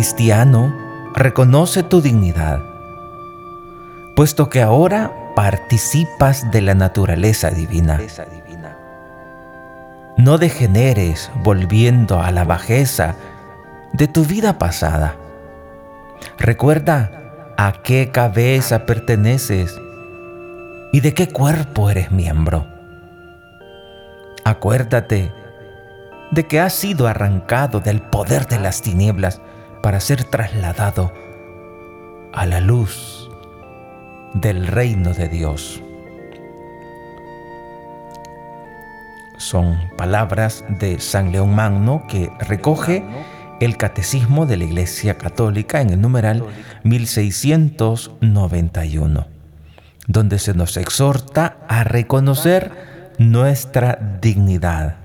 Cristiano, 0.00 0.74
reconoce 1.12 1.82
tu 1.82 2.00
dignidad, 2.00 2.62
puesto 4.16 4.48
que 4.48 4.62
ahora 4.62 5.12
participas 5.36 6.50
de 6.50 6.62
la 6.62 6.74
naturaleza 6.74 7.50
divina. 7.50 8.00
No 10.16 10.38
degeneres 10.38 11.30
volviendo 11.44 12.18
a 12.18 12.30
la 12.30 12.44
bajeza 12.44 13.14
de 13.92 14.08
tu 14.08 14.24
vida 14.24 14.58
pasada. 14.58 15.16
Recuerda 16.38 17.10
a 17.58 17.74
qué 17.82 18.10
cabeza 18.10 18.86
perteneces 18.86 19.78
y 20.94 21.00
de 21.00 21.12
qué 21.12 21.28
cuerpo 21.28 21.90
eres 21.90 22.10
miembro. 22.10 22.66
Acuérdate 24.44 25.30
de 26.30 26.46
que 26.46 26.58
has 26.58 26.72
sido 26.72 27.06
arrancado 27.06 27.80
del 27.80 28.00
poder 28.00 28.46
de 28.46 28.58
las 28.60 28.80
tinieblas 28.80 29.42
para 29.82 30.00
ser 30.00 30.24
trasladado 30.24 31.12
a 32.32 32.46
la 32.46 32.60
luz 32.60 33.30
del 34.34 34.66
reino 34.66 35.12
de 35.12 35.28
Dios. 35.28 35.82
Son 39.38 39.78
palabras 39.96 40.64
de 40.68 40.98
San 41.00 41.32
León 41.32 41.54
Magno 41.54 42.04
que 42.08 42.30
recoge 42.40 43.02
el 43.60 43.76
Catecismo 43.76 44.46
de 44.46 44.56
la 44.56 44.64
Iglesia 44.64 45.18
Católica 45.18 45.80
en 45.80 45.90
el 45.90 46.00
numeral 46.00 46.44
1691, 46.84 49.26
donde 50.06 50.38
se 50.38 50.54
nos 50.54 50.76
exhorta 50.76 51.58
a 51.68 51.82
reconocer 51.84 53.14
nuestra 53.18 54.18
dignidad, 54.20 54.96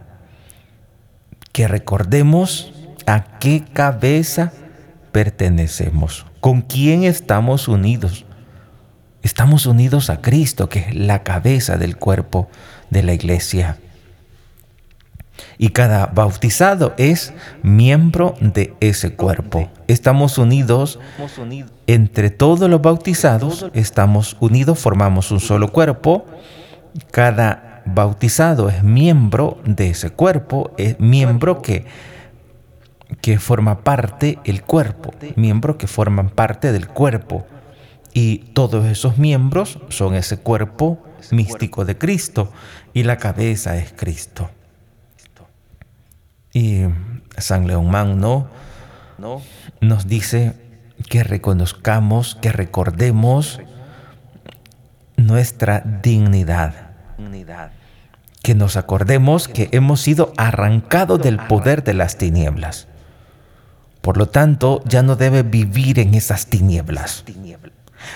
que 1.51 1.67
recordemos 1.67 2.71
a 3.05 3.37
qué 3.39 3.63
cabeza 3.73 4.53
pertenecemos, 5.15 6.25
con 6.41 6.59
quién 6.61 7.05
estamos 7.05 7.69
unidos. 7.69 8.25
Estamos 9.23 9.65
unidos 9.65 10.09
a 10.09 10.19
Cristo, 10.19 10.67
que 10.67 10.79
es 10.79 10.93
la 10.93 11.23
cabeza 11.23 11.77
del 11.77 11.95
cuerpo 11.95 12.49
de 12.89 13.01
la 13.01 13.13
iglesia 13.13 13.77
y 15.57 15.69
cada 15.69 16.07
bautizado 16.07 16.93
es 16.97 17.33
miembro 17.63 18.35
de 18.41 18.73
ese 18.81 19.15
cuerpo. 19.15 19.69
Estamos 19.87 20.37
unidos 20.37 20.99
entre 21.87 22.29
todos 22.29 22.69
los 22.69 22.81
bautizados, 22.81 23.67
estamos 23.73 24.35
unidos, 24.41 24.79
formamos 24.79 25.31
un 25.31 25.39
solo 25.39 25.71
cuerpo. 25.71 26.25
Cada 27.11 27.83
bautizado 27.85 28.67
es 28.67 28.83
miembro 28.83 29.59
de 29.63 29.91
ese 29.91 30.09
cuerpo, 30.09 30.71
es 30.77 30.99
miembro 30.99 31.61
que, 31.61 31.85
que 33.21 33.39
forma 33.39 33.83
parte 33.83 34.39
del 34.45 34.61
cuerpo, 34.63 35.13
miembro 35.35 35.77
que 35.77 35.87
forman 35.87 36.29
parte 36.29 36.71
del 36.71 36.87
cuerpo. 36.87 37.45
Y 38.13 38.37
todos 38.53 38.85
esos 38.85 39.17
miembros 39.17 39.79
son 39.89 40.15
ese 40.15 40.37
cuerpo 40.37 41.03
místico 41.31 41.85
de 41.85 41.97
Cristo 41.97 42.51
y 42.93 43.03
la 43.03 43.17
cabeza 43.17 43.77
es 43.77 43.93
Cristo. 43.93 44.49
Y 46.53 46.83
San 47.37 47.67
León 47.67 47.91
Magno 47.91 48.47
nos 49.81 50.07
dice 50.07 50.53
que 51.09 51.23
reconozcamos, 51.23 52.35
que 52.35 52.51
recordemos 52.51 53.59
nuestra 55.17 55.81
dignidad. 56.01 56.91
Que 58.41 58.55
nos 58.55 58.77
acordemos 58.77 59.47
que 59.47 59.69
hemos 59.71 60.01
sido 60.01 60.31
arrancados 60.37 61.21
del 61.21 61.39
poder 61.39 61.83
de 61.83 61.95
las 61.95 62.17
tinieblas. 62.17 62.87
Por 64.05 64.17
lo 64.17 64.27
tanto, 64.27 64.83
ya 64.85 65.01
no 65.01 65.15
debes 65.15 65.49
vivir 65.49 65.97
en 65.97 66.13
esas 66.13 66.45
tinieblas. 66.45 67.23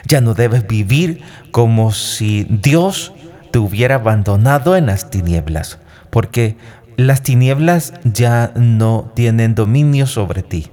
Ya 0.06 0.22
no 0.22 0.36
debes 0.36 0.68
vivir 0.68 1.24
como 1.50 1.94
si 1.94 2.44
Dios 2.44 3.12
te 3.50 3.58
hubiera 3.58 3.96
abandonado 3.96 4.76
en 4.76 4.86
las 4.86 5.10
tinieblas. 5.10 5.80
Porque 6.12 6.58
las 6.96 7.24
tinieblas 7.24 7.94
ya 8.04 8.52
no 8.54 9.12
tienen 9.16 9.56
dominio 9.56 10.06
sobre 10.06 10.44
ti. 10.44 10.68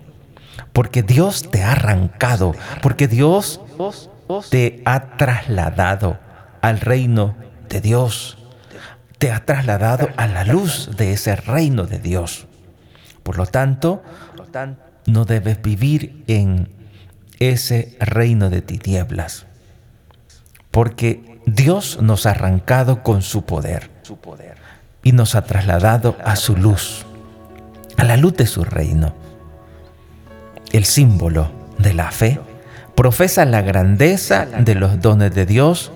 Porque 0.74 1.02
Dios 1.02 1.50
te 1.50 1.62
ha 1.62 1.72
arrancado, 1.72 2.54
porque 2.82 3.08
Dios 3.08 3.62
te 4.50 4.82
ha 4.84 5.16
trasladado 5.16 6.18
al 6.60 6.78
reino 6.78 7.36
de 7.70 7.80
Dios. 7.80 8.36
Te 9.16 9.32
ha 9.32 9.46
trasladado 9.46 10.10
a 10.18 10.26
la 10.26 10.44
luz 10.44 10.90
de 10.94 11.14
ese 11.14 11.36
reino 11.36 11.84
de 11.84 12.00
Dios. 12.00 12.48
Por 13.22 13.38
lo 13.38 13.46
tanto, 13.46 14.02
no 15.06 15.24
debes 15.24 15.62
vivir 15.62 16.24
en 16.26 16.68
ese 17.38 17.96
reino 18.00 18.50
de 18.50 18.62
tinieblas. 18.62 19.46
Porque 20.70 21.40
Dios 21.46 21.98
nos 22.02 22.26
ha 22.26 22.30
arrancado 22.32 23.02
con 23.02 23.22
su 23.22 23.44
poder 23.44 23.90
y 25.02 25.12
nos 25.12 25.34
ha 25.34 25.42
trasladado 25.42 26.16
a 26.24 26.36
su 26.36 26.56
luz, 26.56 27.06
a 27.96 28.04
la 28.04 28.16
luz 28.16 28.36
de 28.36 28.46
su 28.46 28.64
reino. 28.64 29.14
El 30.72 30.84
símbolo 30.84 31.50
de 31.78 31.94
la 31.94 32.10
fe 32.10 32.40
profesa 32.96 33.44
la 33.44 33.62
grandeza 33.62 34.46
de 34.46 34.74
los 34.74 35.00
dones 35.00 35.34
de 35.34 35.46
Dios 35.46 35.92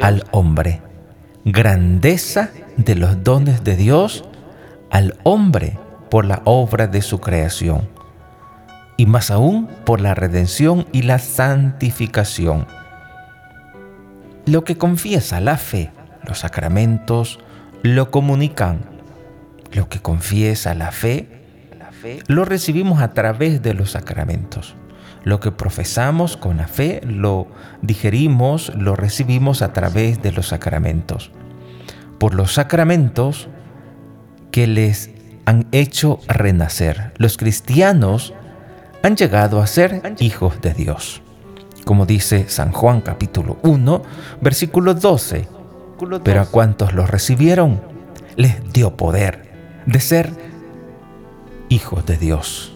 al 0.00 0.24
hombre. 0.30 0.80
Grandeza 1.44 2.50
de 2.76 2.94
los 2.94 3.22
dones 3.22 3.64
de 3.64 3.76
Dios 3.76 4.24
al 4.90 5.16
hombre 5.24 5.78
por 6.10 6.24
la 6.24 6.40
obra 6.44 6.86
de 6.86 7.02
su 7.02 7.20
creación. 7.20 7.97
Y 8.98 9.06
más 9.06 9.30
aún 9.30 9.68
por 9.86 10.02
la 10.02 10.14
redención 10.14 10.86
y 10.92 11.02
la 11.02 11.18
santificación. 11.18 12.66
Lo 14.44 14.64
que 14.64 14.76
confiesa 14.76 15.40
la 15.40 15.56
fe, 15.56 15.90
los 16.26 16.40
sacramentos, 16.40 17.38
lo 17.82 18.10
comunican. 18.10 18.80
Lo 19.72 19.88
que 19.88 20.00
confiesa 20.00 20.74
la 20.74 20.90
fe, 20.90 21.28
lo 22.26 22.44
recibimos 22.44 23.00
a 23.00 23.14
través 23.14 23.62
de 23.62 23.72
los 23.72 23.92
sacramentos. 23.92 24.74
Lo 25.24 25.40
que 25.40 25.52
profesamos 25.52 26.36
con 26.36 26.56
la 26.56 26.68
fe, 26.68 27.00
lo 27.04 27.48
digerimos, 27.82 28.72
lo 28.74 28.96
recibimos 28.96 29.62
a 29.62 29.72
través 29.72 30.22
de 30.22 30.32
los 30.32 30.48
sacramentos. 30.48 31.30
Por 32.18 32.34
los 32.34 32.54
sacramentos 32.54 33.48
que 34.50 34.66
les 34.66 35.10
han 35.44 35.66
hecho 35.72 36.20
renacer. 36.26 37.12
Los 37.18 37.36
cristianos 37.36 38.34
han 39.02 39.16
llegado 39.16 39.60
a 39.60 39.66
ser 39.66 40.14
hijos 40.18 40.60
de 40.60 40.74
Dios. 40.74 41.22
Como 41.84 42.06
dice 42.06 42.48
San 42.48 42.72
Juan 42.72 43.00
capítulo 43.00 43.58
1, 43.62 44.02
versículo 44.40 44.94
12 44.94 45.58
pero 46.22 46.40
a 46.40 46.46
cuantos 46.46 46.92
los 46.92 47.10
recibieron, 47.10 47.80
les 48.36 48.72
dio 48.72 48.96
poder 48.96 49.50
de 49.86 50.00
ser 50.00 50.30
hijos 51.68 52.06
de 52.06 52.16
Dios. 52.16 52.72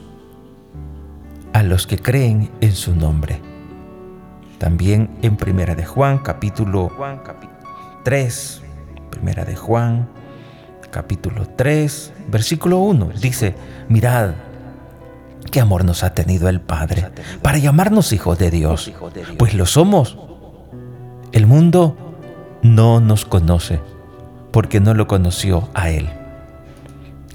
A 1.52 1.62
los 1.62 1.86
que 1.86 1.98
creen 1.98 2.50
en 2.60 2.72
su 2.72 2.96
nombre. 2.96 3.40
También 4.58 5.10
en 5.22 5.36
Primera 5.36 5.74
de 5.74 5.84
Juan, 5.84 6.18
capítulo 6.18 6.90
3, 8.04 8.62
Primera 9.10 9.44
de 9.44 9.54
Juan, 9.54 10.08
capítulo 10.90 11.46
3, 11.56 12.12
versículo 12.28 12.78
1, 12.78 13.10
dice, 13.20 13.54
mirad, 13.88 14.34
qué 15.50 15.60
amor 15.60 15.84
nos 15.84 16.04
ha 16.04 16.14
tenido 16.14 16.48
el 16.48 16.60
Padre 16.60 17.10
para 17.42 17.58
llamarnos 17.58 18.12
hijos 18.12 18.38
de 18.38 18.50
Dios, 18.50 18.92
pues 19.38 19.54
lo 19.54 19.66
somos. 19.66 20.18
El 21.32 21.46
mundo 21.46 21.96
no 22.62 23.00
nos 23.00 23.24
conoce 23.24 23.80
porque 24.52 24.80
no 24.80 24.94
lo 24.94 25.06
conoció 25.06 25.68
a 25.74 25.90
Él. 25.90 26.08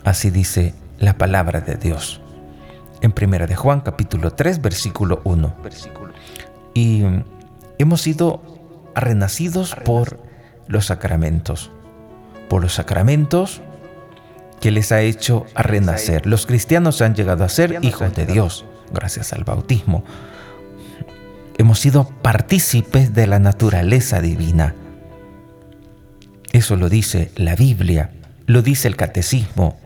Así 0.04 0.30
dice 0.30 0.74
la 1.00 1.18
palabra 1.18 1.62
de 1.62 1.76
Dios. 1.76 2.22
En 3.02 3.12
Primera 3.12 3.46
de 3.46 3.56
Juan 3.56 3.82
capítulo 3.82 4.32
3 4.32 4.62
versículo 4.62 5.22
1. 5.24 5.56
Y 6.74 7.04
hemos 7.78 8.02
sido 8.02 8.42
renacidos 8.96 9.76
por 9.84 10.20
los 10.68 10.86
sacramentos. 10.86 11.72
Por 12.50 12.62
los 12.62 12.74
sacramentos 12.74 13.62
que 14.60 14.72
les 14.72 14.92
ha 14.92 15.02
hecho 15.02 15.46
a 15.56 15.64
renacer. 15.64 16.26
Los 16.26 16.46
cristianos 16.46 17.02
han 17.02 17.16
llegado 17.16 17.44
a 17.44 17.50
ser 17.50 17.80
hijos 17.82 18.16
de 18.16 18.26
Dios 18.26 18.66
gracias 18.94 19.34
al 19.34 19.44
bautismo. 19.44 20.04
Hemos 21.58 21.80
sido 21.80 22.10
partícipes 22.22 23.14
de 23.14 23.28
la 23.28 23.40
naturaleza 23.40 24.22
divina 24.22 24.76
eso 26.58 26.76
lo 26.76 26.90
dice 26.90 27.32
la 27.36 27.56
Biblia, 27.56 28.10
lo 28.48 28.62
dice 28.62 28.88
el 28.88 28.96
catecismo. 28.96 29.78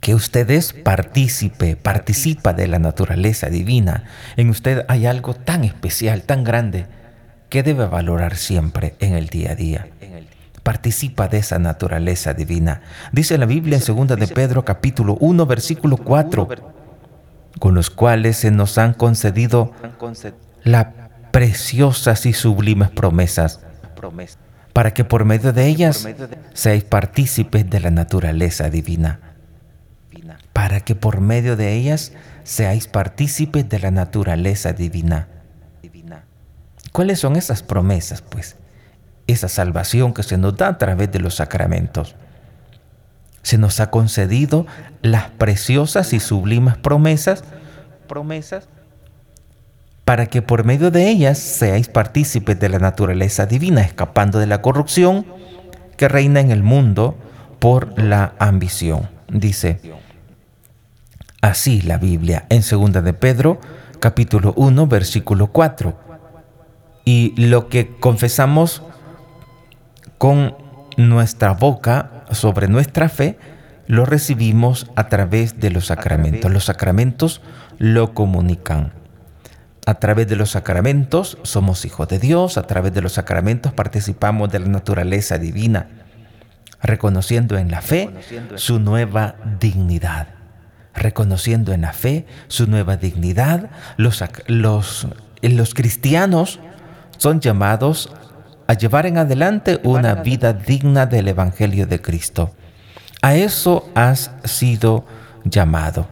Que 0.00 0.14
usted 0.14 0.50
es 0.50 0.72
partícipe, 0.72 1.76
participa 1.76 2.54
de 2.54 2.66
la 2.66 2.78
naturaleza 2.78 3.50
divina. 3.50 4.04
En 4.36 4.48
usted 4.48 4.86
hay 4.88 5.04
algo 5.04 5.34
tan 5.34 5.64
especial, 5.64 6.22
tan 6.22 6.44
grande, 6.44 6.86
que 7.50 7.62
debe 7.62 7.86
valorar 7.86 8.36
siempre 8.36 8.94
en 9.00 9.12
el 9.14 9.26
día 9.26 9.52
a 9.52 9.54
día. 9.54 9.88
Participa 10.70 11.26
de 11.26 11.38
esa 11.38 11.58
naturaleza 11.58 12.32
divina. 12.32 12.82
Dice 13.10 13.36
la 13.38 13.46
Biblia 13.46 13.76
en 13.84 14.06
2 14.06 14.16
de 14.16 14.28
Pedro 14.28 14.64
capítulo 14.64 15.16
1 15.18 15.44
versículo 15.44 15.96
4. 15.96 16.46
con 17.58 17.74
los 17.74 17.90
cuales 17.90 18.36
se 18.36 18.52
nos 18.52 18.78
han 18.78 18.94
concedido 18.94 19.72
las 20.62 20.86
preciosas 21.32 22.24
y 22.24 22.34
sublimes 22.34 22.88
promesas, 22.88 23.58
para 24.72 24.94
que 24.94 25.02
por 25.04 25.24
medio 25.24 25.52
de 25.52 25.66
ellas 25.66 26.08
seáis 26.54 26.84
partícipes 26.84 27.68
de 27.68 27.80
la 27.80 27.90
naturaleza 27.90 28.70
divina, 28.70 29.18
para 30.52 30.82
que 30.82 30.94
por 30.94 31.20
medio 31.20 31.56
de 31.56 31.72
ellas 31.72 32.12
seáis 32.44 32.86
partícipes 32.86 33.68
de 33.68 33.80
la 33.80 33.90
naturaleza 33.90 34.72
divina. 34.72 35.26
¿Cuáles 36.92 37.18
son 37.18 37.34
esas 37.34 37.64
promesas? 37.64 38.22
Pues 38.22 38.54
esa 39.30 39.48
salvación 39.48 40.14
que 40.14 40.22
se 40.22 40.36
nos 40.36 40.56
da 40.56 40.68
a 40.68 40.78
través 40.78 41.10
de 41.12 41.20
los 41.20 41.36
sacramentos. 41.36 42.14
Se 43.42 43.58
nos 43.58 43.80
ha 43.80 43.90
concedido 43.90 44.66
las 45.02 45.30
preciosas 45.30 46.12
y 46.12 46.20
sublimes 46.20 46.76
promesas, 46.76 47.42
promesas 48.06 48.68
para 50.10 50.26
que 50.26 50.42
por 50.42 50.64
medio 50.64 50.90
de 50.90 51.08
ellas 51.08 51.38
seáis 51.38 51.86
partícipes 51.86 52.58
de 52.58 52.68
la 52.68 52.80
naturaleza 52.80 53.46
divina, 53.46 53.82
escapando 53.82 54.40
de 54.40 54.48
la 54.48 54.60
corrupción 54.60 55.24
que 55.96 56.08
reina 56.08 56.40
en 56.40 56.50
el 56.50 56.64
mundo 56.64 57.16
por 57.60 57.96
la 57.96 58.34
ambición. 58.40 59.08
Dice 59.28 59.80
así 61.42 61.80
la 61.82 61.96
Biblia 61.96 62.46
en 62.48 62.62
2 62.68 63.04
de 63.04 63.12
Pedro, 63.12 63.60
capítulo 64.00 64.52
1, 64.56 64.88
versículo 64.88 65.46
4. 65.46 65.94
Y 67.04 67.32
lo 67.36 67.68
que 67.68 67.96
confesamos 68.00 68.82
con 70.20 70.54
nuestra 70.98 71.54
boca 71.54 72.26
sobre 72.30 72.68
nuestra 72.68 73.08
fe, 73.08 73.38
lo 73.86 74.04
recibimos 74.04 74.90
a 74.94 75.08
través 75.08 75.60
de 75.60 75.70
los 75.70 75.86
sacramentos. 75.86 76.52
Los 76.52 76.66
sacramentos 76.66 77.40
lo 77.78 78.12
comunican. 78.12 78.92
A 79.86 79.94
través 79.94 80.28
de 80.28 80.36
los 80.36 80.50
sacramentos 80.50 81.38
somos 81.42 81.86
hijos 81.86 82.06
de 82.08 82.18
Dios, 82.18 82.58
a 82.58 82.66
través 82.66 82.92
de 82.92 83.00
los 83.00 83.14
sacramentos 83.14 83.72
participamos 83.72 84.50
de 84.50 84.58
la 84.58 84.66
naturaleza 84.66 85.38
divina, 85.38 85.88
reconociendo 86.82 87.56
en 87.56 87.70
la 87.70 87.80
fe 87.80 88.10
su 88.56 88.78
nueva 88.78 89.36
dignidad. 89.58 90.28
Reconociendo 90.94 91.72
en 91.72 91.80
la 91.80 91.94
fe 91.94 92.26
su 92.48 92.66
nueva 92.66 92.98
dignidad, 92.98 93.70
los, 93.96 94.22
los, 94.48 95.08
los 95.40 95.72
cristianos 95.72 96.60
son 97.16 97.40
llamados 97.40 98.12
a 98.70 98.74
llevar 98.74 99.04
en 99.06 99.18
adelante 99.18 99.80
una 99.82 100.14
vida 100.14 100.52
digna 100.52 101.04
del 101.04 101.26
Evangelio 101.26 101.88
de 101.88 102.00
Cristo. 102.00 102.54
A 103.20 103.34
eso 103.34 103.90
has 103.96 104.30
sido 104.44 105.04
llamado, 105.44 106.06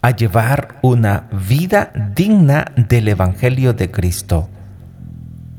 a 0.00 0.12
llevar 0.12 0.78
una 0.80 1.28
vida 1.46 1.92
digna 2.14 2.64
del 2.76 3.08
Evangelio 3.08 3.74
de 3.74 3.90
Cristo. 3.90 4.48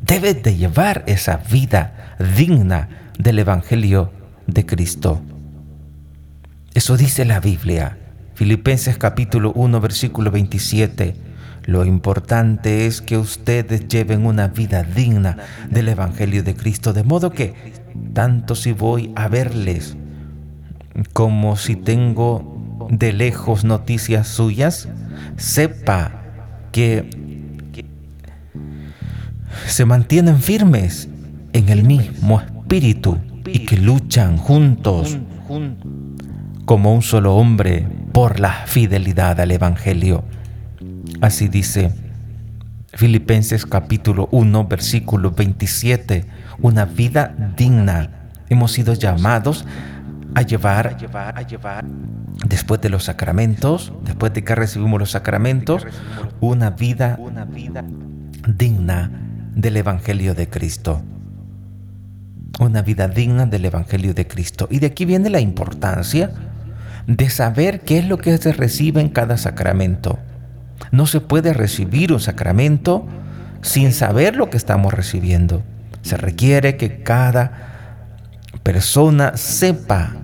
Debes 0.01 0.41
de 0.41 0.55
llevar 0.55 1.03
esa 1.05 1.37
vida 1.37 2.15
digna 2.35 2.89
del 3.19 3.37
Evangelio 3.37 4.11
de 4.47 4.65
Cristo. 4.65 5.21
Eso 6.73 6.97
dice 6.97 7.25
la 7.25 7.39
Biblia. 7.39 7.95
Filipenses 8.33 8.97
capítulo 8.97 9.51
1 9.53 9.79
versículo 9.79 10.31
27. 10.31 11.26
Lo 11.67 11.83
importante 11.83 12.85
es 12.85 13.01
que 13.01 13.17
ustedes 13.17 13.89
lleven 13.89 14.25
una 14.25 14.47
vida 14.47 14.83
digna 14.83 15.35
del 15.69 15.89
Evangelio 15.89 16.41
de 16.41 16.55
Cristo, 16.55 16.93
de 16.93 17.03
modo 17.03 17.31
que 17.31 17.73
tanto 18.13 18.55
si 18.55 18.71
voy 18.71 19.11
a 19.17 19.27
verles 19.27 19.97
como 21.11 21.57
si 21.57 21.75
tengo 21.75 22.87
de 22.89 23.11
lejos 23.11 23.65
noticias 23.65 24.29
suyas, 24.29 24.87
sepa 25.35 26.23
que 26.71 27.09
se 29.67 29.83
mantienen 29.83 30.39
firmes 30.39 31.09
en 31.51 31.67
el 31.67 31.83
mismo 31.83 32.39
espíritu 32.39 33.17
y 33.45 33.65
que 33.65 33.75
luchan 33.75 34.37
juntos 34.37 35.17
como 36.63 36.93
un 36.93 37.01
solo 37.01 37.35
hombre 37.35 37.85
por 38.13 38.39
la 38.39 38.53
fidelidad 38.67 39.41
al 39.41 39.51
Evangelio. 39.51 40.23
Así 41.19 41.47
dice 41.47 41.91
Filipenses 42.93 43.65
capítulo 43.65 44.29
1, 44.31 44.67
versículo 44.67 45.31
27, 45.31 46.25
una 46.61 46.85
vida 46.85 47.35
digna. 47.57 48.29
Hemos 48.49 48.71
sido 48.71 48.93
llamados 48.93 49.65
a 50.35 50.43
llevar, 50.43 50.87
a 50.87 50.97
llevar, 50.97 51.37
a 51.37 51.41
llevar, 51.41 51.85
después 52.47 52.81
de 52.81 52.89
los 52.89 53.05
sacramentos, 53.05 53.93
después 54.03 54.31
de 54.33 54.43
que 54.43 54.53
recibimos 54.53 54.99
los 54.99 55.11
sacramentos, 55.11 55.87
una 56.39 56.69
vida, 56.69 57.17
una 57.19 57.45
vida 57.45 57.83
digna 58.47 59.09
del 59.55 59.77
Evangelio 59.77 60.35
de 60.35 60.49
Cristo. 60.49 61.01
Una 62.59 62.83
vida 62.83 63.07
digna 63.07 63.47
del 63.47 63.65
Evangelio 63.65 64.13
de 64.13 64.27
Cristo. 64.27 64.67
Y 64.69 64.79
de 64.79 64.87
aquí 64.87 65.05
viene 65.05 65.31
la 65.31 65.39
importancia 65.39 66.31
de 67.07 67.29
saber 67.31 67.81
qué 67.81 67.99
es 67.99 68.07
lo 68.07 68.19
que 68.19 68.37
se 68.37 68.53
recibe 68.53 69.01
en 69.01 69.09
cada 69.09 69.37
sacramento. 69.37 70.19
No 70.91 71.05
se 71.05 71.21
puede 71.21 71.53
recibir 71.53 72.13
un 72.13 72.19
sacramento 72.19 73.05
sin 73.61 73.91
saber 73.91 74.35
lo 74.35 74.49
que 74.49 74.57
estamos 74.57 74.93
recibiendo. 74.93 75.63
Se 76.01 76.17
requiere 76.17 76.77
que 76.77 77.03
cada 77.03 77.51
persona 78.63 79.35
sepa 79.35 80.15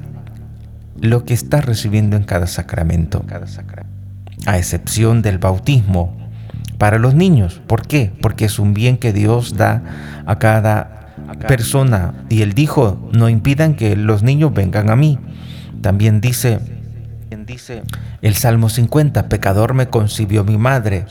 lo 1.00 1.26
que 1.26 1.34
está 1.34 1.62
recibiendo 1.62 2.16
en 2.16 2.24
cada 2.24 2.48
sacramento, 2.48 3.26
a 4.46 4.58
excepción 4.58 5.22
del 5.22 5.38
bautismo 5.38 6.18
para 6.78 7.00
los 7.00 7.16
niños. 7.16 7.62
¿Por 7.68 7.88
qué? 7.88 8.12
Porque 8.22 8.46
es 8.46 8.60
un 8.60 8.74
bien 8.74 8.98
que 8.98 9.14
Dios 9.14 9.56
da 9.58 9.84
a 10.26 10.40
cada 10.40 11.14
persona. 11.48 12.14
Y 12.30 12.42
Él 12.42 12.54
dijo, 12.54 13.10
no 13.14 13.30
impidan 13.30 13.76
que 13.76 13.96
los 13.96 14.24
niños 14.24 14.54
vengan 14.54 14.90
a 14.90 14.96
mí. 14.96 15.20
También 15.82 16.22
dice 16.22 16.60
dice 17.46 17.84
el 18.22 18.36
Salmo 18.36 18.70
50, 18.70 19.28
pecador 19.28 19.74
me 19.74 19.88
concibió 19.88 20.44
mi 20.44 20.58
madre. 20.58 21.06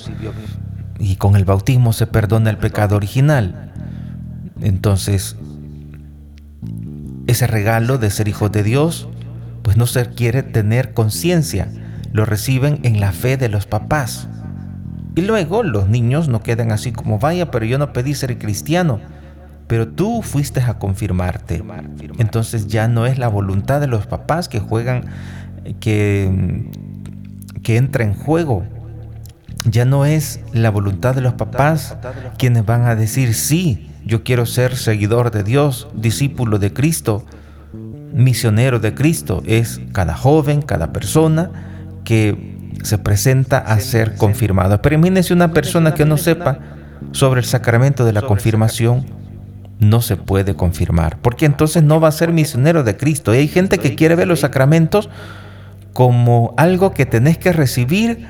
Y 0.98 1.16
con 1.16 1.36
el 1.36 1.44
bautismo 1.44 1.92
se 1.92 2.06
perdona 2.06 2.50
el 2.50 2.58
pecado 2.58 2.96
original. 2.96 3.72
Entonces, 4.60 5.36
ese 7.26 7.46
regalo 7.46 7.98
de 7.98 8.10
ser 8.10 8.28
hijo 8.28 8.48
de 8.48 8.62
Dios, 8.62 9.08
pues 9.62 9.76
no 9.76 9.86
se 9.86 10.06
quiere 10.06 10.42
tener 10.42 10.94
conciencia. 10.94 11.68
Lo 12.12 12.24
reciben 12.24 12.80
en 12.82 13.00
la 13.00 13.12
fe 13.12 13.36
de 13.36 13.48
los 13.48 13.66
papás. 13.66 14.28
Y 15.14 15.22
luego 15.22 15.62
los 15.62 15.88
niños 15.88 16.28
no 16.28 16.42
quedan 16.42 16.72
así 16.72 16.92
como, 16.92 17.18
vaya, 17.18 17.50
pero 17.50 17.64
yo 17.64 17.78
no 17.78 17.92
pedí 17.92 18.14
ser 18.14 18.38
cristiano. 18.38 19.00
Pero 19.66 19.88
tú 19.88 20.22
fuiste 20.22 20.60
a 20.60 20.78
confirmarte. 20.78 21.62
Entonces 22.18 22.66
ya 22.66 22.88
no 22.88 23.06
es 23.06 23.18
la 23.18 23.28
voluntad 23.28 23.80
de 23.80 23.86
los 23.86 24.06
papás 24.06 24.48
que 24.48 24.60
juegan 24.60 25.04
que, 25.80 26.68
que 27.62 27.76
entra 27.76 28.04
en 28.04 28.14
juego. 28.14 28.64
Ya 29.64 29.84
no 29.84 30.04
es 30.04 30.40
la 30.52 30.70
voluntad 30.70 31.14
de 31.14 31.20
los 31.20 31.34
papás 31.34 31.96
quienes 32.36 32.66
van 32.66 32.82
a 32.82 32.96
decir, 32.96 33.34
sí, 33.34 33.90
yo 34.04 34.24
quiero 34.24 34.46
ser 34.46 34.76
seguidor 34.76 35.30
de 35.30 35.44
Dios, 35.44 35.88
discípulo 35.94 36.58
de 36.58 36.72
Cristo, 36.72 37.24
misionero 38.12 38.80
de 38.80 38.94
Cristo. 38.94 39.42
Es 39.46 39.80
cada 39.92 40.14
joven, 40.16 40.62
cada 40.62 40.92
persona 40.92 41.50
que 42.04 42.52
se 42.82 42.98
presenta 42.98 43.58
a 43.58 43.78
ser 43.80 44.16
confirmado. 44.16 44.82
Pero 44.82 44.96
imagínense 44.96 45.32
una 45.32 45.52
persona 45.52 45.94
que 45.94 46.04
no 46.04 46.16
sepa 46.16 46.58
sobre 47.12 47.40
el 47.40 47.46
sacramento 47.46 48.04
de 48.04 48.12
la 48.12 48.22
confirmación, 48.22 49.06
no 49.78 50.00
se 50.00 50.16
puede 50.16 50.54
confirmar, 50.54 51.18
porque 51.22 51.44
entonces 51.44 51.82
no 51.82 52.00
va 52.00 52.08
a 52.08 52.12
ser 52.12 52.32
misionero 52.32 52.84
de 52.84 52.96
Cristo. 52.96 53.34
Y 53.34 53.38
hay 53.38 53.48
gente 53.48 53.78
que 53.78 53.94
quiere 53.94 54.14
ver 54.14 54.28
los 54.28 54.40
sacramentos 54.40 55.08
como 55.92 56.54
algo 56.56 56.92
que 56.92 57.06
tenés 57.06 57.38
que 57.38 57.52
recibir, 57.52 58.26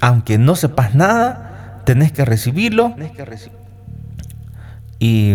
aunque 0.00 0.38
no 0.38 0.56
sepas 0.56 0.94
nada, 0.94 1.82
tenés 1.84 2.12
que 2.12 2.24
recibirlo. 2.24 2.94
Y 4.98 5.34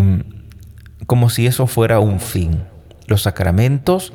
como 1.06 1.30
si 1.30 1.48
eso 1.48 1.68
fuera 1.68 2.00
un 2.00 2.20
fin. 2.20 2.64
Los 3.08 3.24
sacramentos 3.24 4.14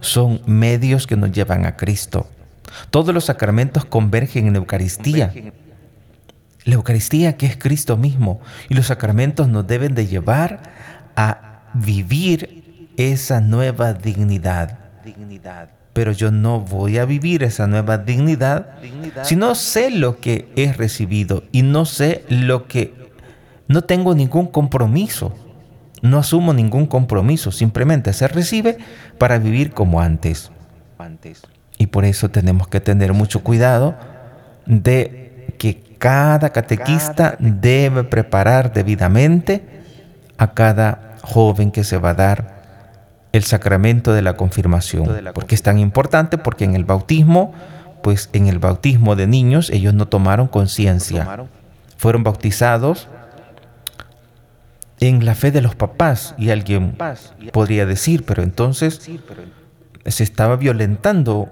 son 0.00 0.40
medios 0.46 1.06
que 1.06 1.16
nos 1.16 1.32
llevan 1.32 1.66
a 1.66 1.76
Cristo. 1.76 2.28
Todos 2.90 3.14
los 3.14 3.24
sacramentos 3.24 3.84
convergen 3.84 4.46
en 4.46 4.54
la 4.54 4.58
Eucaristía. 4.58 5.32
La 6.64 6.74
Eucaristía 6.74 7.36
que 7.36 7.46
es 7.46 7.56
Cristo 7.56 7.96
mismo. 7.96 8.40
Y 8.68 8.74
los 8.74 8.86
sacramentos 8.86 9.48
nos 9.48 9.66
deben 9.66 9.94
de 9.94 10.06
llevar 10.06 10.62
a 11.14 11.62
vivir 11.74 12.92
esa 12.96 13.40
nueva 13.40 13.92
dignidad. 13.92 14.78
dignidad 15.04 15.75
pero 15.96 16.12
yo 16.12 16.30
no 16.30 16.60
voy 16.60 16.98
a 16.98 17.06
vivir 17.06 17.42
esa 17.42 17.66
nueva 17.66 17.96
dignidad, 17.96 18.68
si 19.22 19.34
no 19.34 19.54
sé 19.54 19.88
lo 19.90 20.20
que 20.20 20.46
he 20.54 20.70
recibido 20.74 21.44
y 21.52 21.62
no 21.62 21.86
sé 21.86 22.22
lo 22.28 22.68
que... 22.68 22.92
No 23.66 23.80
tengo 23.80 24.14
ningún 24.14 24.48
compromiso, 24.48 25.32
no 26.02 26.18
asumo 26.18 26.52
ningún 26.52 26.84
compromiso, 26.84 27.50
simplemente 27.50 28.12
se 28.12 28.28
recibe 28.28 28.76
para 29.16 29.38
vivir 29.38 29.72
como 29.72 30.02
antes. 30.02 30.52
Y 31.78 31.86
por 31.86 32.04
eso 32.04 32.28
tenemos 32.28 32.68
que 32.68 32.80
tener 32.80 33.14
mucho 33.14 33.42
cuidado 33.42 33.96
de 34.66 35.54
que 35.58 35.82
cada 35.96 36.50
catequista. 36.50 37.36
debe 37.38 38.04
preparar 38.04 38.70
debidamente 38.70 39.64
a 40.36 40.52
cada 40.52 41.16
joven 41.22 41.70
que 41.70 41.84
se 41.84 41.96
va 41.96 42.10
a 42.10 42.14
dar 42.14 42.55
el 43.36 43.44
sacramento 43.44 44.12
de 44.12 44.22
la 44.22 44.36
confirmación. 44.36 45.08
porque 45.34 45.54
es 45.54 45.62
tan 45.62 45.78
importante? 45.78 46.38
Porque 46.38 46.64
en 46.64 46.74
el 46.74 46.84
bautismo, 46.84 47.52
pues 48.02 48.30
en 48.32 48.46
el 48.46 48.58
bautismo 48.58 49.16
de 49.16 49.26
niños 49.26 49.70
ellos 49.70 49.94
no 49.94 50.06
tomaron 50.06 50.48
conciencia. 50.48 51.46
Fueron 51.96 52.22
bautizados 52.22 53.08
en 55.00 55.24
la 55.24 55.34
fe 55.34 55.50
de 55.50 55.60
los 55.60 55.74
papás. 55.74 56.34
Y 56.38 56.50
alguien 56.50 56.96
podría 57.52 57.86
decir, 57.86 58.24
pero 58.24 58.42
entonces 58.42 59.00
se 60.06 60.22
estaba 60.22 60.56
violentando 60.56 61.48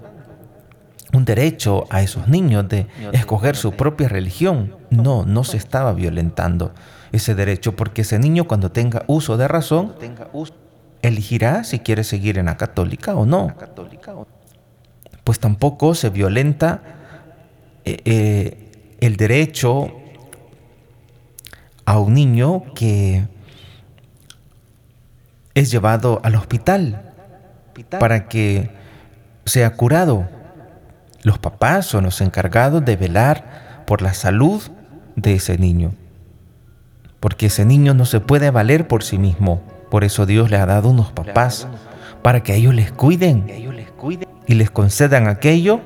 un 1.13 1.25
derecho 1.25 1.85
a 1.89 2.01
esos 2.01 2.27
niños 2.27 2.67
de 2.67 2.87
escoger 3.13 3.55
su 3.55 3.71
propia 3.71 4.07
religión. 4.07 4.75
No, 4.89 5.25
no 5.25 5.43
se 5.43 5.57
estaba 5.57 5.93
violentando 5.93 6.73
ese 7.11 7.35
derecho 7.35 7.75
porque 7.75 8.01
ese 8.01 8.19
niño 8.19 8.45
cuando 8.45 8.71
tenga 8.71 9.03
uso 9.07 9.37
de 9.37 9.47
razón 9.47 9.93
elegirá 11.07 11.63
si 11.63 11.79
quiere 11.79 12.03
seguir 12.03 12.37
en 12.37 12.45
la 12.45 12.57
católica 12.57 13.15
o 13.15 13.25
no. 13.25 13.53
Pues 15.23 15.39
tampoco 15.39 15.95
se 15.95 16.09
violenta 16.09 16.81
eh, 17.83 18.01
eh, 18.05 18.95
el 18.99 19.15
derecho 19.17 19.91
a 21.85 21.99
un 21.99 22.13
niño 22.13 22.63
que 22.73 23.27
es 25.53 25.71
llevado 25.71 26.19
al 26.23 26.35
hospital 26.35 27.13
para 27.99 28.27
que 28.27 28.71
sea 29.45 29.73
curado. 29.73 30.27
Los 31.21 31.39
papás 31.39 31.85
son 31.85 32.03
los 32.03 32.21
encargados 32.21 32.83
de 32.85 32.95
velar 32.95 33.83
por 33.85 34.01
la 34.01 34.13
salud 34.13 34.61
de 35.15 35.35
ese 35.35 35.57
niño, 35.57 35.93
porque 37.19 37.47
ese 37.47 37.65
niño 37.65 37.93
no 37.93 38.05
se 38.05 38.19
puede 38.19 38.51
valer 38.51 38.87
por 38.87 39.03
sí 39.03 39.17
mismo. 39.17 39.74
Por 39.95 40.03
eso 40.03 40.25
Dios 40.25 40.51
le 40.51 40.57
ha 40.57 40.65
dado 40.65 40.89
unos 40.89 41.13
papás 41.13 41.69
para 42.21 42.43
que 42.43 42.53
ellos 42.53 42.75
les 42.75 42.91
cuiden 42.91 43.45
y 44.45 44.53
les 44.55 44.69
concedan 44.69 45.29
aquello 45.29 45.79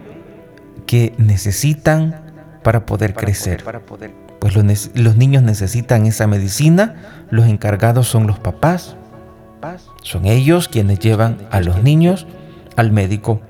que 0.87 1.13
necesitan 1.19 2.19
para 2.63 2.87
poder 2.87 3.13
crecer. 3.13 3.63
Pues 4.39 4.55
los, 4.55 4.89
los 4.95 5.15
niños 5.15 5.43
necesitan 5.43 6.07
esa 6.07 6.25
medicina, 6.25 6.95
los 7.29 7.45
encargados 7.45 8.07
son 8.07 8.25
los 8.25 8.39
papás. 8.39 8.95
Son 10.01 10.25
ellos 10.25 10.69
quienes 10.69 10.97
llevan 10.97 11.37
a 11.51 11.61
los 11.61 11.83
niños 11.83 12.25
al 12.77 12.91
médico. 12.91 13.41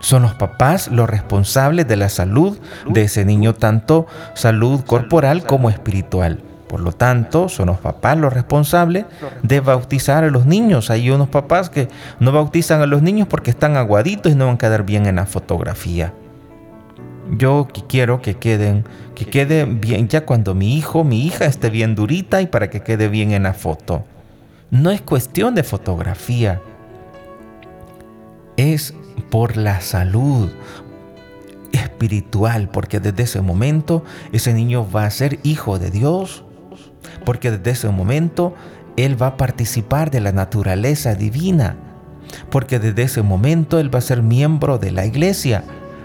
Son 0.00 0.22
los 0.22 0.32
papás 0.32 0.88
los 0.88 1.10
responsables 1.10 1.86
de 1.86 1.96
la 1.96 2.08
salud 2.08 2.58
de 2.88 3.02
ese 3.02 3.26
niño, 3.26 3.54
tanto 3.54 4.06
salud 4.32 4.80
corporal 4.86 5.44
como 5.44 5.68
espiritual. 5.68 6.42
Por 6.68 6.80
lo 6.80 6.92
tanto, 6.92 7.48
son 7.48 7.66
los 7.66 7.78
papás 7.78 8.18
los 8.18 8.32
responsables 8.32 9.06
de 9.42 9.60
bautizar 9.60 10.24
a 10.24 10.30
los 10.30 10.46
niños. 10.46 10.90
Hay 10.90 11.10
unos 11.10 11.28
papás 11.28 11.70
que 11.70 11.88
no 12.20 12.30
bautizan 12.30 12.82
a 12.82 12.86
los 12.86 13.02
niños 13.02 13.26
porque 13.28 13.50
están 13.50 13.76
aguaditos 13.76 14.30
y 14.32 14.34
no 14.34 14.46
van 14.46 14.56
a 14.56 14.58
quedar 14.58 14.84
bien 14.84 15.06
en 15.06 15.16
la 15.16 15.26
fotografía. 15.26 16.12
Yo 17.36 17.68
quiero 17.88 18.22
que 18.22 18.34
queden, 18.34 18.84
que 19.14 19.26
quede 19.26 19.64
bien 19.64 20.08
ya 20.08 20.24
cuando 20.24 20.54
mi 20.54 20.76
hijo, 20.76 21.04
mi 21.04 21.26
hija 21.26 21.46
esté 21.46 21.70
bien 21.70 21.94
durita 21.94 22.40
y 22.42 22.46
para 22.46 22.70
que 22.70 22.80
quede 22.80 23.08
bien 23.08 23.32
en 23.32 23.42
la 23.44 23.54
foto. 23.54 24.04
No 24.70 24.90
es 24.90 25.00
cuestión 25.00 25.54
de 25.54 25.62
fotografía, 25.62 26.60
es 28.56 28.94
por 29.30 29.56
la 29.56 29.80
salud 29.80 30.50
espiritual, 31.72 32.68
porque 32.68 33.00
desde 33.00 33.22
ese 33.22 33.40
momento 33.40 34.04
ese 34.32 34.52
niño 34.52 34.86
va 34.90 35.04
a 35.04 35.10
ser 35.10 35.38
hijo 35.42 35.78
de 35.78 35.90
Dios, 35.90 36.44
porque 37.24 37.50
desde 37.50 37.70
ese 37.70 37.88
momento 37.88 38.54
él 38.96 39.20
va 39.20 39.28
a 39.28 39.36
participar 39.36 40.10
de 40.10 40.20
la 40.20 40.32
naturaleza 40.32 41.14
divina, 41.14 41.76
porque 42.50 42.78
desde 42.78 43.02
ese 43.02 43.22
momento 43.22 43.78
él 43.78 43.94
va 43.94 43.98
a 43.98 44.02
ser 44.02 44.22
miembro 44.22 44.78
de 44.78 44.90
la 44.90 45.06
iglesia, 45.06 45.64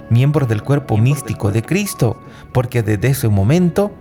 miembro 0.09 0.45
del 0.45 0.63
cuerpo 0.63 0.97
místico 0.97 1.51
de 1.51 1.63
Cristo, 1.63 2.17
porque 2.51 2.83
desde 2.83 3.09
ese 3.09 3.29
momento 3.29 3.91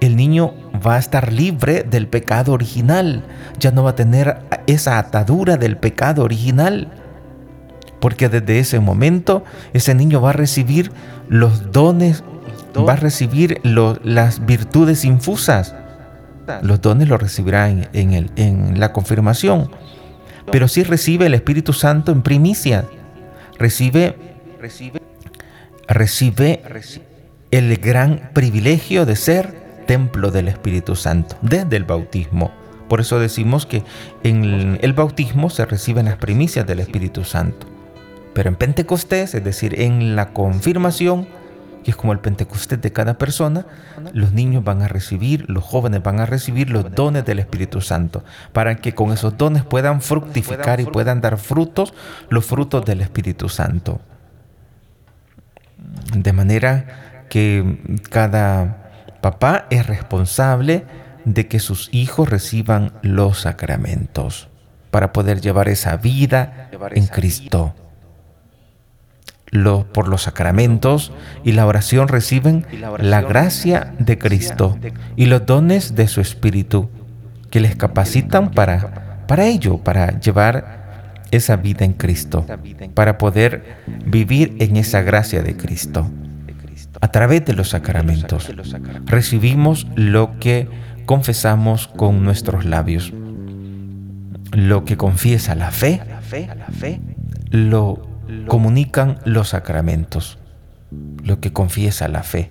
el 0.00 0.16
niño 0.16 0.54
va 0.86 0.96
a 0.96 0.98
estar 0.98 1.32
libre 1.32 1.82
del 1.82 2.08
pecado 2.08 2.52
original, 2.52 3.24
ya 3.58 3.70
no 3.70 3.84
va 3.84 3.90
a 3.90 3.96
tener 3.96 4.38
esa 4.66 4.98
atadura 4.98 5.56
del 5.56 5.76
pecado 5.76 6.22
original, 6.24 6.92
porque 8.00 8.28
desde 8.28 8.58
ese 8.58 8.80
momento 8.80 9.44
ese 9.72 9.94
niño 9.94 10.20
va 10.20 10.30
a 10.30 10.34
recibir 10.34 10.92
los 11.28 11.72
dones, 11.72 12.22
va 12.76 12.94
a 12.94 12.96
recibir 12.96 13.60
las 13.62 14.44
virtudes 14.44 15.04
infusas. 15.04 15.74
Los 16.62 16.80
dones 16.80 17.08
los 17.08 17.20
recibirá 17.20 17.68
en, 17.68 18.80
la 18.80 18.92
confirmación, 18.92 19.70
pero 20.50 20.68
sí 20.68 20.82
recibe 20.82 21.26
el 21.26 21.34
Espíritu 21.34 21.72
Santo 21.72 22.12
en 22.12 22.22
primicia, 22.22 22.86
recibe, 23.58 24.16
recibe, 24.60 25.02
recibe 25.88 27.14
el 27.50 27.76
gran 27.76 28.30
privilegio 28.32 29.06
de 29.06 29.16
ser 29.16 29.64
templo 29.86 30.30
del 30.30 30.48
Espíritu 30.48 30.96
Santo 30.96 31.36
desde 31.40 31.76
el 31.76 31.84
bautismo. 31.84 32.52
Por 32.88 33.00
eso 33.00 33.18
decimos 33.18 33.64
que 33.64 33.82
en 34.22 34.78
el 34.82 34.92
bautismo 34.92 35.50
se 35.50 35.64
reciben 35.64 36.06
las 36.06 36.16
primicias 36.16 36.66
del 36.66 36.80
Espíritu 36.80 37.24
Santo. 37.24 37.66
Pero 38.34 38.48
en 38.48 38.56
Pentecostés, 38.56 39.34
es 39.34 39.44
decir, 39.44 39.80
en 39.80 40.16
la 40.16 40.32
confirmación, 40.32 41.28
que 41.84 41.92
es 41.92 41.96
como 41.96 42.12
el 42.12 42.18
Pentecostés 42.18 42.80
de 42.80 42.92
cada 42.92 43.18
persona, 43.18 43.66
los 44.12 44.32
niños 44.32 44.64
van 44.64 44.82
a 44.82 44.88
recibir, 44.88 45.44
los 45.48 45.62
jóvenes 45.62 46.02
van 46.02 46.18
a 46.18 46.26
recibir 46.26 46.70
los 46.70 46.92
dones 46.92 47.24
del 47.24 47.38
Espíritu 47.38 47.80
Santo, 47.80 48.24
para 48.52 48.76
que 48.76 48.94
con 48.94 49.12
esos 49.12 49.36
dones 49.36 49.62
puedan 49.62 50.00
fructificar 50.00 50.80
y 50.80 50.86
puedan 50.86 51.20
dar 51.20 51.38
frutos, 51.38 51.94
los 52.30 52.44
frutos 52.44 52.84
del 52.84 53.02
Espíritu 53.02 53.48
Santo. 53.48 54.00
De 56.16 56.32
manera 56.32 57.26
que 57.28 58.00
cada 58.10 58.80
Papá 59.20 59.66
es 59.70 59.86
responsable 59.86 60.84
de 61.24 61.48
que 61.48 61.58
sus 61.58 61.88
hijos 61.92 62.28
reciban 62.28 62.92
los 63.00 63.40
sacramentos 63.40 64.48
para 64.90 65.12
poder 65.12 65.40
llevar 65.40 65.68
esa 65.68 65.96
vida 65.96 66.68
en 66.92 67.06
Cristo. 67.06 67.74
Por 69.92 70.08
los 70.08 70.22
sacramentos 70.22 71.12
y 71.44 71.52
la 71.52 71.66
oración 71.66 72.08
reciben 72.08 72.66
la 72.98 73.22
gracia 73.22 73.94
de 73.98 74.18
Cristo 74.18 74.76
y 75.16 75.26
los 75.26 75.46
dones 75.46 75.94
de 75.94 76.08
su 76.08 76.20
Espíritu 76.20 76.90
que 77.50 77.60
les 77.60 77.76
capacitan 77.76 78.50
para, 78.50 79.24
para 79.28 79.46
ello, 79.46 79.78
para 79.78 80.18
llevar 80.18 81.22
esa 81.30 81.56
vida 81.56 81.84
en 81.84 81.92
Cristo, 81.92 82.44
para 82.94 83.16
poder 83.16 83.76
vivir 84.04 84.56
en 84.58 84.76
esa 84.76 85.02
gracia 85.02 85.42
de 85.42 85.56
Cristo 85.56 86.10
a 87.00 87.08
través 87.08 87.44
de 87.44 87.52
los 87.52 87.70
sacramentos. 87.70 88.50
Recibimos 89.06 89.86
lo 89.94 90.38
que 90.40 90.68
confesamos 91.06 91.86
con 91.86 92.24
nuestros 92.24 92.64
labios. 92.64 93.12
Lo 94.52 94.84
que 94.84 94.96
confiesa 94.96 95.54
la 95.54 95.70
fe, 95.70 96.00
lo 97.50 98.13
comunican 98.48 99.18
los 99.24 99.50
sacramentos. 99.50 100.38
Lo 101.22 101.40
que 101.40 101.52
confiesa 101.52 102.08
la 102.08 102.22
fe, 102.22 102.50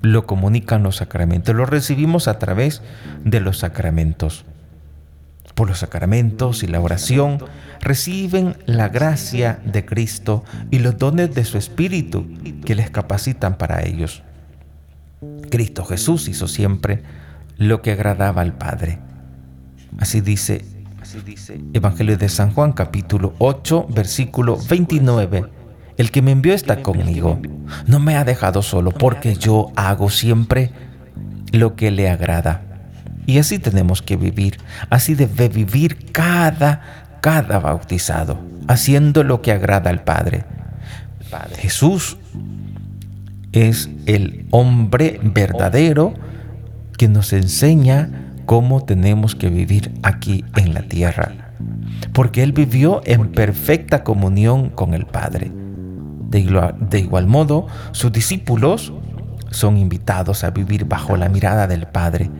lo 0.00 0.26
comunican 0.26 0.82
los 0.82 0.96
sacramentos. 0.96 1.54
Lo 1.54 1.66
recibimos 1.66 2.28
a 2.28 2.38
través 2.38 2.82
de 3.24 3.40
los 3.40 3.58
sacramentos 3.58 4.44
por 5.54 5.68
los 5.68 5.78
sacramentos 5.78 6.62
y 6.62 6.66
la 6.66 6.80
oración, 6.80 7.38
reciben 7.80 8.56
la 8.66 8.88
gracia 8.88 9.60
de 9.64 9.84
Cristo 9.84 10.44
y 10.70 10.78
los 10.78 10.98
dones 10.98 11.34
de 11.34 11.44
su 11.44 11.58
Espíritu 11.58 12.26
que 12.64 12.74
les 12.74 12.90
capacitan 12.90 13.56
para 13.58 13.82
ellos. 13.82 14.22
Cristo 15.50 15.84
Jesús 15.84 16.28
hizo 16.28 16.48
siempre 16.48 17.02
lo 17.58 17.82
que 17.82 17.92
agradaba 17.92 18.42
al 18.42 18.54
Padre. 18.54 18.98
Así 19.98 20.20
dice, 20.20 20.64
Evangelio 21.72 22.16
de 22.16 22.28
San 22.28 22.52
Juan 22.52 22.72
capítulo 22.72 23.34
8 23.38 23.86
versículo 23.90 24.56
29. 24.68 25.44
El 25.98 26.10
que 26.10 26.22
me 26.22 26.30
envió 26.30 26.54
está 26.54 26.82
conmigo. 26.82 27.40
No 27.86 28.00
me 28.00 28.16
ha 28.16 28.24
dejado 28.24 28.62
solo 28.62 28.92
porque 28.92 29.34
yo 29.34 29.72
hago 29.76 30.08
siempre 30.10 30.70
lo 31.52 31.76
que 31.76 31.90
le 31.90 32.08
agrada. 32.08 32.62
Y 33.26 33.38
así 33.38 33.58
tenemos 33.58 34.00
que 34.00 34.16
vivir. 34.16 34.58
Así 34.88 35.14
debe 35.14 35.48
vivir 35.48 36.12
cada, 36.12 37.18
cada 37.20 37.58
bautizado, 37.58 38.38
haciendo 38.66 39.22
lo 39.22 39.42
que 39.42 39.52
agrada 39.52 39.90
al 39.90 40.02
Padre. 40.02 40.44
Jesús 41.56 42.16
es 43.52 43.90
el 44.06 44.46
hombre 44.50 45.20
verdadero 45.22 46.14
que 46.96 47.08
nos 47.08 47.32
enseña 47.32 48.31
cómo 48.52 48.84
tenemos 48.84 49.34
que 49.34 49.48
vivir 49.48 49.94
aquí 50.02 50.44
en 50.56 50.74
la 50.74 50.82
tierra. 50.82 51.54
Porque 52.12 52.42
Él 52.42 52.52
vivió 52.52 53.00
en 53.06 53.32
perfecta 53.32 54.04
comunión 54.04 54.68
con 54.68 54.92
el 54.92 55.06
Padre. 55.06 55.50
De 56.28 56.98
igual, 56.98 57.26
modo, 57.26 57.66
sus 57.92 58.12
discípulos 58.12 58.92
son 59.50 59.78
invitados 59.78 60.44
a 60.44 60.50
vivir 60.50 60.84
bajo 60.84 61.16
la 61.16 61.30
mirada 61.30 61.66
del 61.66 61.86
Padre. 61.86 62.30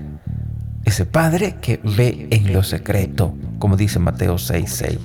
Ese 0.85 1.07
Padre 1.07 1.57
que 1.63 1.81
ve 1.83 2.29
en 2.31 2.53
lo 2.53 2.63
secreto, 2.63 3.35
como 3.59 3.79
dice 3.79 3.99
Mateo 3.99 4.35
6:6. 4.35 4.99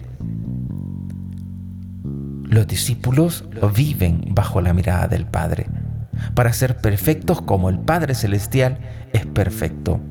Los 2.49 2.67
discípulos 2.67 3.45
viven 3.73 4.25
bajo 4.31 4.59
la 4.59 4.73
mirada 4.73 5.07
del 5.07 5.25
Padre 5.25 5.67
para 6.33 6.51
ser 6.51 6.75
perfectos 6.75 7.41
como 7.41 7.69
el 7.69 7.79
Padre 7.79 8.13
Celestial 8.13 8.79
es 9.13 9.25
perfecto. 9.25 10.01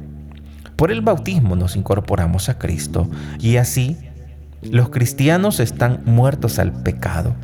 Por 0.76 0.92
el 0.92 1.00
bautismo 1.00 1.56
nos 1.56 1.74
incorporamos 1.74 2.48
a 2.48 2.58
Cristo 2.58 3.08
y 3.40 3.56
así 3.56 3.96
los 4.62 4.90
cristianos 4.90 5.60
están 5.60 6.02
muertos 6.04 6.58
al 6.58 6.72
pecado 6.72 7.34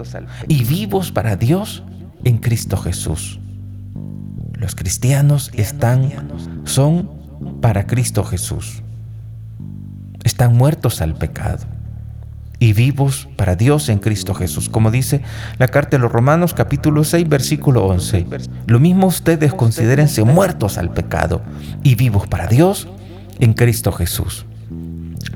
y 0.49 0.65
vivos 0.65 1.13
para 1.13 1.37
Dios 1.37 1.83
en 2.25 2.39
Cristo 2.39 2.77
Jesús. 2.77 3.41
Los 4.55 4.75
cristianos 4.75 5.51
están 5.55 6.13
son 6.65 7.11
para 7.61 7.87
Cristo 7.87 8.23
Jesús. 8.23 8.83
Están 10.25 10.57
muertos 10.57 11.01
al 11.01 11.15
pecado 11.15 11.65
y 12.59 12.75
vivos 12.75 13.29
para 13.37 13.57
Dios 13.57 13.89
en 13.89 13.99
Cristo 13.99 14.35
Jesús. 14.35 14.69
Como 14.69 14.91
dice 14.91 15.23
la 15.59 15.69
carta 15.69 15.97
de 15.97 16.03
los 16.03 16.13
Romanos 16.13 16.55
capítulo 16.55 17.03
6 17.03 17.29
versículo 17.29 17.87
11. 17.87 18.27
Lo 18.67 18.79
mismo 18.79 19.09
ustedes 19.09 19.53
considérense 19.55 20.23
muertos 20.23 20.79
al 20.79 20.93
pecado 20.93 21.43
y 21.83 21.97
vivos 21.97 22.29
para 22.29 22.47
Dios 22.47 22.89
en 23.43 23.55
Cristo 23.55 23.91
Jesús. 23.91 24.47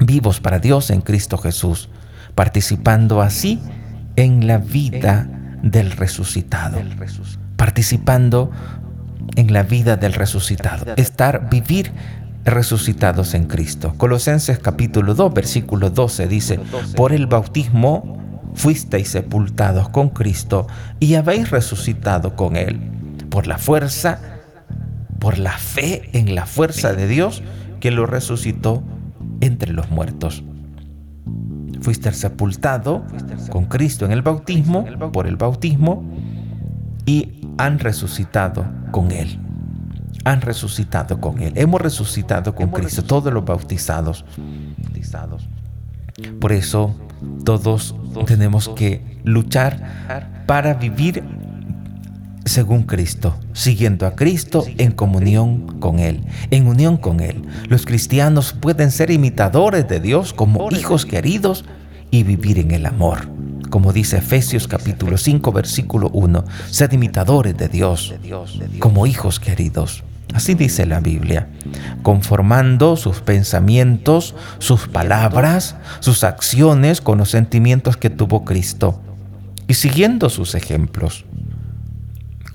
Vivos 0.01 0.39
para 0.39 0.61
Dios 0.61 0.91
en 0.91 1.01
Cristo 1.01 1.39
Jesús, 1.39 1.89
participando 2.37 3.21
así 3.21 3.61
en 4.15 4.47
la 4.47 4.59
vida 4.59 5.29
del 5.63 5.91
resucitado. 5.91 6.81
Participando 7.57 8.53
en 9.35 9.53
la 9.53 9.65
vida 9.65 9.97
del 9.97 10.13
resucitado. 10.13 10.95
Estar, 10.97 11.51
vivir 11.51 11.91
resucitados 12.45 13.35
en 13.35 13.47
Cristo. 13.49 13.95
Colosenses 13.97 14.61
capítulo 14.61 15.15
2, 15.15 15.35
versículo 15.35 15.91
12 15.91 16.29
dice, 16.29 16.61
por 16.95 17.13
el 17.13 17.27
bautismo 17.27 18.41
fuisteis 18.55 19.09
sepultados 19.09 19.89
con 19.89 20.11
Cristo 20.11 20.69
y 21.01 21.17
habéis 21.17 21.51
resucitado 21.51 22.37
con 22.37 22.55
Él. 22.55 22.79
Por 23.31 23.49
la 23.49 23.59
fuerza, 23.59 24.21
por 25.19 25.39
la 25.39 25.59
fe 25.59 26.09
en 26.13 26.37
la 26.37 26.47
fuerza 26.47 26.93
de 26.93 27.09
Dios 27.09 27.43
que 27.81 27.91
lo 27.91 28.07
resucitó 28.07 28.83
entre 29.41 29.73
los 29.73 29.91
muertos. 29.91 30.45
Fuiste 31.81 32.13
sepultado 32.13 33.05
con 33.51 33.67
Cristo 33.67 34.05
en 34.05 34.13
el 34.13 34.23
bautismo, 34.23 34.85
por 35.13 35.27
el 35.27 35.37
bautismo, 35.37 36.05
y 37.05 37.41
han 37.59 37.79
resucitado 37.79 38.67
con 38.91 39.13
Él 39.13 39.41
han 40.27 40.41
resucitado 40.41 41.21
con 41.21 41.41
Él. 41.41 41.53
Hemos 41.55 41.81
resucitado 41.81 42.53
con 42.53 42.71
Cristo, 42.71 43.05
todos 43.05 43.33
los 43.33 43.45
bautizados. 43.45 44.25
Por 46.41 46.51
eso 46.51 46.97
todos 47.45 47.95
tenemos 48.27 48.69
que 48.71 49.21
luchar 49.23 50.45
para 50.47 50.75
vivir 50.75 51.23
según 52.47 52.85
Cristo, 52.85 53.37
siguiendo 53.53 54.07
a 54.07 54.15
Cristo 54.15 54.65
en 54.79 54.93
comunión 54.93 55.79
con 55.81 55.99
Él, 55.99 56.25
en 56.51 56.67
unión 56.67 56.97
con 56.97 57.21
Él. 57.21 57.43
Los 57.69 57.85
cristianos 57.85 58.53
pueden 58.53 58.91
ser 58.91 59.11
imitadores 59.11 59.87
de 59.89 60.01
Dios 60.01 60.33
como 60.33 60.71
hijos 60.71 61.05
queridos 61.05 61.65
y 62.11 62.23
vivir 62.23 62.59
en 62.59 62.71
el 62.71 62.87
amor. 62.87 63.29
Como 63.69 63.93
dice 63.93 64.19
Efesios 64.19 64.69
capítulo 64.69 65.19
5 65.19 65.53
versículo 65.53 66.09
1, 66.13 66.45
sed 66.71 66.93
imitadores 66.93 67.57
de 67.57 67.69
Dios 67.69 68.15
como 68.79 69.07
hijos 69.07 69.41
queridos. 69.41 70.05
Así 70.33 70.55
dice 70.55 70.87
la 70.87 71.01
Biblia, 71.01 71.49
conformando 72.03 72.97
sus 72.97 73.21
pensamientos, 73.21 74.35
sus 74.59 74.89
palabras, 74.89 75.77
sus 76.01 76.25
acciones 76.25 77.01
con 77.01 77.19
los 77.19 77.31
sentimientos 77.31 77.97
que 77.97 78.11
tuvo 78.11 78.45
Cristo 78.45 79.01
y 79.69 79.75
siguiendo 79.75 80.29
sus 80.29 80.55
ejemplos, 80.55 81.25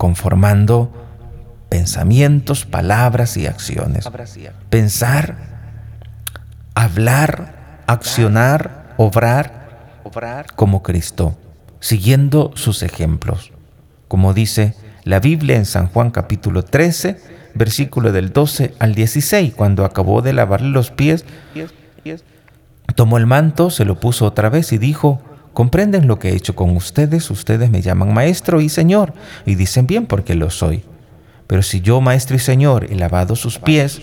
conformando 0.02 0.90
pensamientos, 1.68 2.66
palabras 2.66 3.36
y 3.36 3.46
acciones. 3.46 4.10
Pensar, 4.68 5.36
hablar, 6.74 7.84
accionar, 7.86 8.94
obrar 8.96 9.94
como 10.56 10.82
Cristo, 10.82 11.38
siguiendo 11.78 12.50
sus 12.56 12.82
ejemplos. 12.82 13.52
Como 14.08 14.34
dice 14.34 14.74
la 15.04 15.20
Biblia 15.20 15.54
en 15.54 15.66
San 15.66 15.86
Juan 15.86 16.10
capítulo 16.10 16.64
13, 16.64 17.20
versículo 17.54 18.10
del 18.10 18.32
12 18.32 18.74
al 18.80 18.96
16, 18.96 19.54
cuando 19.54 19.84
acabó 19.84 20.20
de 20.20 20.32
lavarle 20.32 20.70
los 20.70 20.90
pies, 20.90 21.24
tomó 22.96 23.18
el 23.18 23.28
manto, 23.28 23.70
se 23.70 23.84
lo 23.84 24.00
puso 24.00 24.26
otra 24.26 24.50
vez 24.50 24.72
y 24.72 24.78
dijo, 24.78 25.22
¿comprenden 25.52 26.06
lo 26.06 26.18
que 26.18 26.30
he 26.30 26.36
hecho 26.36 26.54
con 26.54 26.76
ustedes? 26.76 27.30
Ustedes 27.30 27.70
me 27.70 27.82
llaman 27.82 28.12
maestro 28.12 28.60
y 28.60 28.68
señor, 28.68 29.14
y 29.46 29.54
dicen 29.54 29.86
bien 29.86 30.06
porque 30.06 30.34
lo 30.34 30.50
soy. 30.50 30.84
Pero 31.46 31.62
si 31.62 31.80
yo, 31.80 32.00
maestro 32.00 32.36
y 32.36 32.38
señor, 32.38 32.86
he 32.90 32.94
lavado 32.94 33.36
sus 33.36 33.58
pies, 33.58 34.02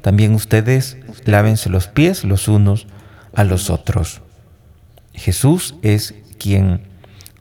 también 0.00 0.34
ustedes 0.34 0.96
lávense 1.24 1.68
los 1.68 1.88
pies 1.88 2.24
los 2.24 2.48
unos 2.48 2.86
a 3.34 3.44
los 3.44 3.68
otros. 3.68 4.22
Jesús 5.12 5.74
es 5.82 6.14
quien 6.38 6.82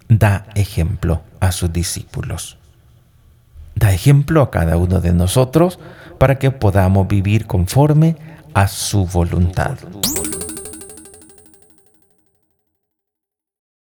da 0.09 0.45
ejemplo 0.55 1.21
a 1.39 1.51
sus 1.51 1.71
discípulos. 1.71 2.57
Da 3.75 3.93
ejemplo 3.93 4.41
a 4.41 4.51
cada 4.51 4.75
uno 4.75 4.99
de 4.99 5.13
nosotros 5.13 5.79
para 6.17 6.37
que 6.37 6.51
podamos 6.51 7.07
vivir 7.07 7.45
conforme 7.45 8.17
a 8.53 8.67
su 8.67 9.05
voluntad. 9.05 9.77